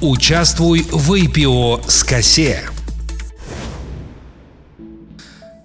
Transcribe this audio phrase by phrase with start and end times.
[0.00, 2.62] Участвуй в IPO с косе.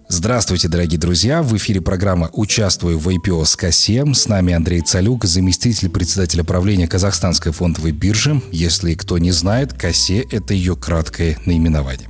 [0.07, 1.43] Здравствуйте, дорогие друзья!
[1.43, 4.03] В эфире программа «Участвую в IPO с косе».
[4.11, 8.41] С нами Андрей Цалюк, заместитель председателя правления Казахстанской фондовой биржи.
[8.51, 12.09] Если кто не знает, косе– это ее краткое наименование.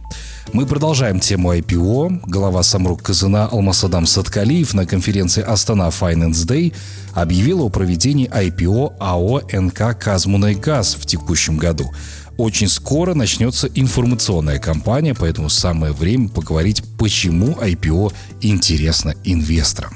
[0.51, 2.21] Мы продолжаем тему IPO.
[2.27, 6.73] Глава Самрук Казына Алмасадам Саткалиев на конференции Астана Finance Day
[7.13, 11.91] объявила о проведении IPO АО НК «Казмунайгаз» в текущем году.
[12.37, 19.95] Очень скоро начнется информационная кампания, поэтому самое время поговорить, почему IPO интересно инвесторам.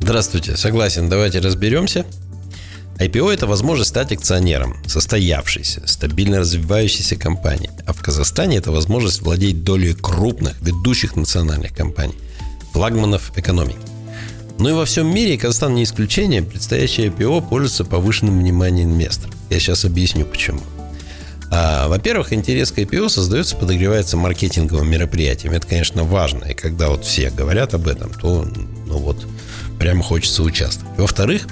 [0.00, 2.06] Здравствуйте, согласен, давайте разберемся.
[2.98, 7.70] IPO– это возможность стать акционером состоявшейся, стабильно развивающейся компании.
[7.86, 12.14] А в Казахстане это возможность владеть долей крупных, ведущих национальных компаний,
[12.72, 13.78] флагманов экономики.
[14.58, 19.34] Ну и во всем мире, Казахстан не исключение, предстоящее IPO пользуется повышенным вниманием инвесторов.
[19.50, 20.60] Я сейчас объясню почему.
[21.50, 25.52] А, во-первых, интерес к IPO создается, подогревается маркетинговым мероприятием.
[25.52, 26.44] Это, конечно, важно.
[26.44, 28.48] И когда вот все говорят об этом, то,
[28.86, 29.26] ну вот,
[29.80, 30.98] прямо хочется участвовать.
[30.98, 31.48] Во-вторых,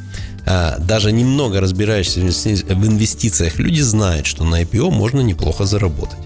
[0.47, 6.19] даже немного разбирающиеся в инвестициях люди знают, что на IPO можно неплохо заработать.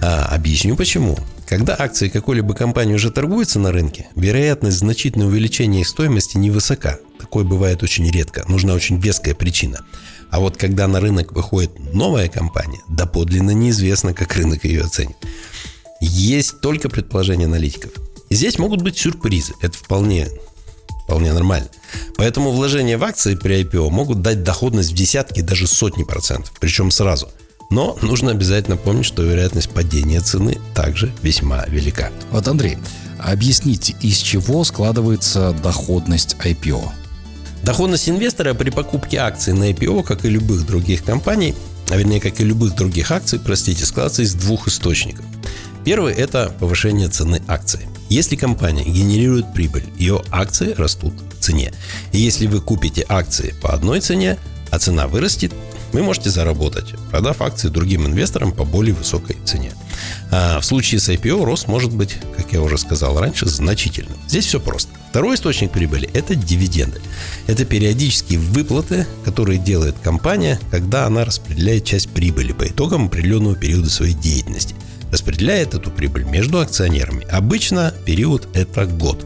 [0.00, 1.18] А, объясню почему.
[1.46, 6.98] Когда акции какой-либо компании уже торгуются на рынке, вероятность значительного увеличения их стоимости невысока.
[7.20, 8.44] Такое бывает очень редко.
[8.48, 9.80] Нужна очень веская причина.
[10.30, 15.16] А вот когда на рынок выходит новая компания, доподлинно неизвестно, как рынок ее оценит.
[16.00, 17.92] Есть только предположения аналитиков.
[18.30, 19.52] И здесь могут быть сюрпризы.
[19.60, 20.28] Это вполне
[21.04, 21.68] вполне нормально.
[22.16, 26.90] Поэтому вложения в акции при IPO могут дать доходность в десятки, даже сотни процентов, причем
[26.90, 27.28] сразу.
[27.70, 32.10] Но нужно обязательно помнить, что вероятность падения цены также весьма велика.
[32.30, 32.78] Вот, Андрей,
[33.18, 36.82] объясните, из чего складывается доходность IPO?
[37.62, 41.54] Доходность инвестора при покупке акций на IPO, как и любых других компаний,
[41.88, 45.24] а вернее, как и любых других акций, простите, складывается из двух источников.
[45.84, 47.88] Первый– это повышение цены акции.
[48.08, 51.72] Если компания генерирует прибыль, ее акции растут в цене.
[52.12, 54.38] И если вы купите акции по одной цене,
[54.70, 55.52] а цена вырастет,
[55.92, 59.72] вы можете заработать, продав акции другим инвесторам по более высокой цене.
[60.32, 64.18] А в случае с IPO рост может быть, как я уже сказал раньше, значительным.
[64.26, 64.90] Здесь все просто.
[65.10, 67.00] Второй источник прибыли– это дивиденды.
[67.46, 73.88] Это периодические выплаты, которые делает компания, когда она распределяет часть прибыли по итогам определенного периода
[73.88, 74.74] своей деятельности
[75.14, 77.24] распределяет эту прибыль между акционерами.
[77.30, 79.24] Обычно период это год.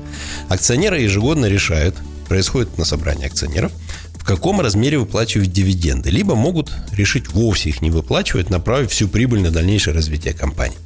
[0.51, 1.97] Акционеры ежегодно решают,
[2.29, 3.73] происходит на собрании акционеров,
[4.13, 9.41] в каком размере выплачивать дивиденды, либо могут решить вовсе их не выплачивать, направив всю прибыль
[9.41, 10.77] на дальнейшее развитие компании.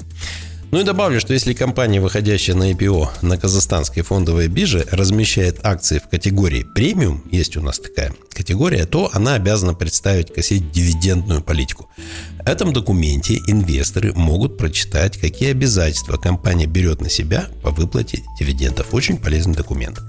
[0.72, 5.98] Ну и добавлю, что если компания, выходящая на IPO на казахстанской фондовой бирже, размещает акции
[5.98, 11.90] в категории премиум, есть у нас такая категория, то она обязана представить кассете дивидендную политику.
[12.42, 18.94] В этом документе инвесторы могут прочитать, какие обязательства компания берет на себя по выплате дивидендов.
[18.94, 20.00] Очень полезный документ.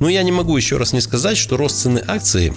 [0.00, 2.54] Но я не могу еще раз не сказать, что рост цены акции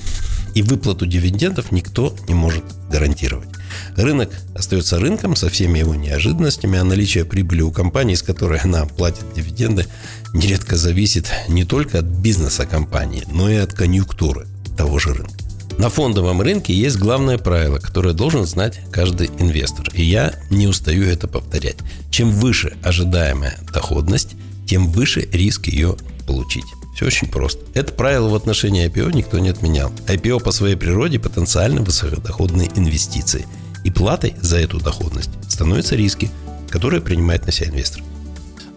[0.56, 3.50] и выплату дивидендов никто не может гарантировать.
[3.96, 8.86] Рынок остается рынком со всеми его неожиданностями, а наличие прибыли у компании, с которой она
[8.86, 9.86] платит дивиденды,
[10.34, 14.48] нередко зависит не только от бизнеса компании, но и от конъюнктуры
[14.78, 15.34] того же рынка.
[15.80, 19.90] На фондовом рынке есть главное правило, которое должен знать каждый инвестор.
[19.94, 21.78] И я не устаю это повторять.
[22.12, 24.36] Чем выше ожидаемая доходность,
[24.68, 25.96] тем выше риск ее
[26.28, 26.66] получить.
[26.96, 27.62] Все очень просто.
[27.76, 29.90] Это правило в отношении IPO никто не отменял.
[30.08, 33.48] IPO по своей природе потенциально высокодоходные инвестиции–
[33.84, 36.30] и платой за эту доходность становятся риски,
[36.70, 38.04] которые принимает на себя инвестор.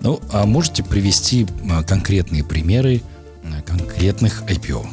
[0.01, 3.03] Ну, а можете привести а, конкретные примеры
[3.45, 4.85] а, конкретных IPO?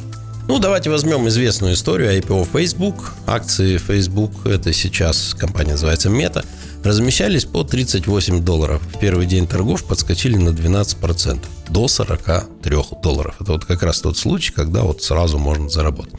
[0.48, 3.14] Ну, давайте возьмем известную историю IPO Facebook.
[3.26, 6.44] Акции Facebook, это сейчас компания называется Meta,
[6.84, 8.82] размещались по 38 долларов.
[8.82, 13.36] В первый день торгов подскочили на 12%, до 43 долларов.
[13.40, 16.14] Это вот как раз тот случай, когда вот сразу можно заработать.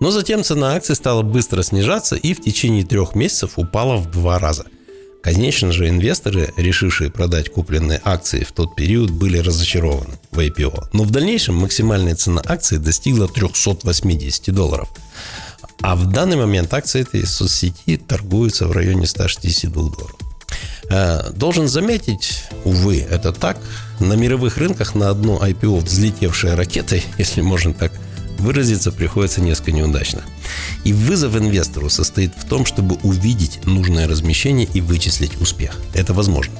[0.00, 4.38] Но затем цена акций стала быстро снижаться и в течение трех месяцев упала в два
[4.38, 4.66] раза.
[5.22, 10.90] Конечно же, инвесторы, решившие продать купленные акции в тот период, были разочарованы в IPO.
[10.92, 14.88] Но в дальнейшем максимальная цена акции достигла 380 долларов.
[15.82, 20.16] А в данный момент акции этой соцсети торгуются в районе 162 долларов.
[20.88, 23.58] Э, должен заметить, увы, это так,
[24.00, 27.92] на мировых рынках на одну IPO взлетевшая ракетой, если можно так
[28.38, 30.22] выразиться приходится несколько неудачно.
[30.84, 35.80] И вызов инвестору состоит в том, чтобы увидеть нужное размещение и вычислить успех.
[35.94, 36.54] Это возможно.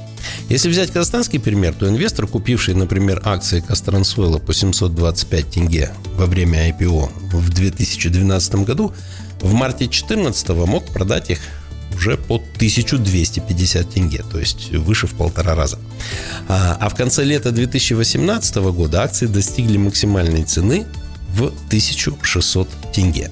[0.48, 6.70] Если взять казахстанский пример, то инвестор, купивший, например, акции Кастрансойла по 725 тенге во время
[6.70, 8.94] IPO в 2012 году,
[9.40, 11.40] в марте 2014 мог продать их
[11.94, 15.78] уже по 1250 тенге, то есть выше в полтора раза.
[16.48, 20.86] А, а в конце лета 2018 года акции достигли максимальной цены
[21.30, 23.30] в 1600 тенге.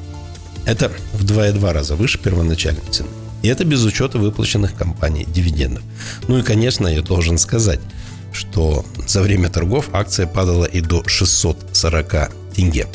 [0.66, 3.10] Это в 2,2 раза выше первоначальной цены.
[3.44, 5.82] И это без учета выплаченных компанией дивидендов.
[6.28, 7.78] Ну и, конечно, я должен сказать,
[8.32, 12.86] что за время торгов акция падала и до 640 тенге.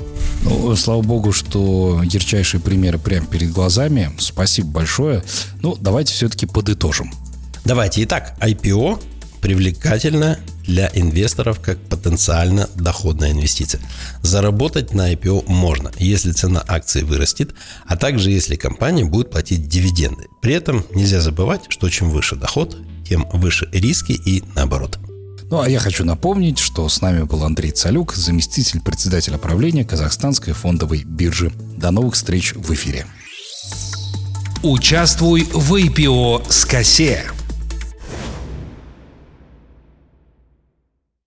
[0.43, 4.09] Ну, слава богу, что ярчайшие примеры прямо перед глазами.
[4.17, 5.23] Спасибо большое.
[5.61, 7.11] Ну, давайте все-таки подытожим.
[7.63, 8.01] Давайте.
[8.05, 9.03] Итак, IPO
[9.41, 13.81] привлекательно для инвесторов как потенциально доходная инвестиция.
[14.21, 17.55] Заработать на IPO можно, если цена акции вырастет,
[17.87, 20.27] а также если компания будет платить дивиденды.
[20.41, 22.77] При этом нельзя забывать, что чем выше доход,
[23.07, 24.99] тем выше риски и наоборот.
[25.49, 30.53] Ну, а я хочу напомнить, что с нами был Андрей Цалюк, заместитель председателя правления Казахстанской
[30.53, 31.51] фондовой биржи.
[31.77, 33.07] До новых встреч в эфире.
[34.61, 37.23] Участвуй в IPO с косе.